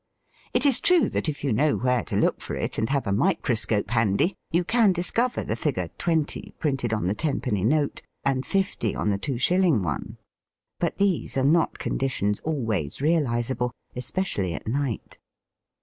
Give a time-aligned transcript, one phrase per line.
[0.55, 3.11] It is true that if you know where to look for it, and have a
[3.11, 8.45] microscope handy, you can discover the figure" twenty" printed on the tenpenny note, and ^'
[8.47, 10.17] fifty" on the two shilUng one.
[10.79, 15.19] But these are not conditions always realizable, especially at night.